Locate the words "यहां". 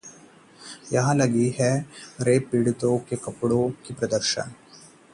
0.93-1.15